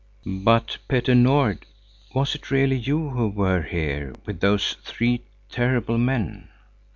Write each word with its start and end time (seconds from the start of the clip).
"But, 0.25 0.79
Petter 0.87 1.13
Nord, 1.13 1.67
was 2.15 2.33
it 2.33 2.49
really 2.49 2.75
you 2.75 3.09
who 3.11 3.27
were 3.27 3.61
here 3.61 4.15
with 4.25 4.39
those 4.39 4.73
three 4.83 5.21
terrible 5.49 5.99
men?" 5.99 6.49